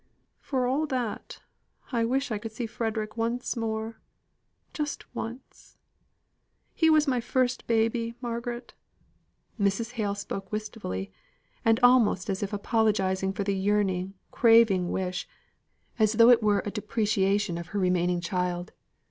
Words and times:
"For 0.39 0.65
all 0.65 0.87
that, 0.87 1.43
I 1.91 2.05
wish 2.05 2.31
I 2.31 2.39
could 2.39 2.51
see 2.51 2.65
Frederick 2.65 3.17
once 3.17 3.55
more 3.55 4.01
just 4.73 5.05
once. 5.13 5.77
He 6.73 6.89
was 6.89 7.07
my 7.07 7.21
first 7.21 7.67
baby, 7.67 8.15
Margaret." 8.19 8.73
Mrs. 9.59 9.91
Hale 9.91 10.15
spoke 10.15 10.51
wistfully, 10.51 11.11
and 11.63 11.79
almost 11.83 12.31
as 12.31 12.41
if 12.41 12.51
apologising 12.51 13.33
for 13.33 13.43
the 13.43 13.53
yearning, 13.55 14.15
craving 14.31 14.89
wish, 14.91 15.27
as 15.99 16.13
though 16.13 16.31
it 16.31 16.41
were 16.41 16.63
a 16.65 16.71
depreciation 16.71 17.59
of 17.59 17.67
her 17.67 17.79
remaining 17.79 18.21
child. 18.21 18.73